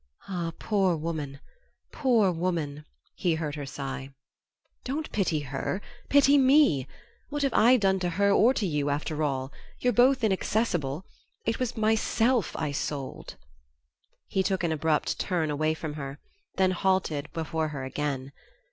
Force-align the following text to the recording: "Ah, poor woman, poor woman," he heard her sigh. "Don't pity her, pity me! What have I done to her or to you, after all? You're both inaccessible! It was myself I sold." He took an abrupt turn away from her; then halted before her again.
"Ah, 0.27 0.51
poor 0.57 0.95
woman, 0.95 1.39
poor 1.91 2.31
woman," 2.31 2.85
he 3.13 3.35
heard 3.35 3.53
her 3.53 3.67
sigh. 3.67 4.09
"Don't 4.83 5.11
pity 5.11 5.41
her, 5.41 5.79
pity 6.09 6.39
me! 6.39 6.87
What 7.29 7.43
have 7.43 7.53
I 7.53 7.77
done 7.77 7.99
to 7.99 8.09
her 8.09 8.31
or 8.31 8.51
to 8.55 8.65
you, 8.65 8.89
after 8.89 9.21
all? 9.21 9.53
You're 9.79 9.93
both 9.93 10.23
inaccessible! 10.23 11.05
It 11.45 11.59
was 11.59 11.77
myself 11.77 12.55
I 12.57 12.71
sold." 12.71 13.35
He 14.27 14.41
took 14.41 14.63
an 14.63 14.71
abrupt 14.71 15.19
turn 15.19 15.51
away 15.51 15.75
from 15.75 15.93
her; 15.93 16.17
then 16.55 16.71
halted 16.71 17.31
before 17.31 17.67
her 17.67 17.83
again. 17.83 18.31